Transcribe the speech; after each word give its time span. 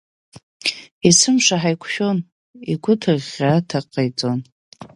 Есымша 1.09 1.55
ҳаиқәшәон, 1.61 2.17
игәы 2.71 2.93
ҭыӷьӷьаа 3.01 3.57
аҭак 3.59 3.85
ҟаиҵон. 3.93 4.39